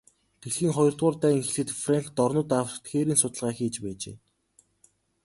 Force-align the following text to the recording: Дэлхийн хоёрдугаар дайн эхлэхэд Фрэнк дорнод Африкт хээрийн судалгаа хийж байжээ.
Дэлхийн 0.41 0.73
хоёрдугаар 0.75 1.15
дайн 1.23 1.37
эхлэхэд 1.39 1.69
Фрэнк 1.81 2.07
дорнод 2.17 2.49
Африкт 2.61 2.85
хээрийн 2.91 3.19
судалгаа 3.21 3.53
хийж 3.57 3.75
байжээ. 3.83 4.15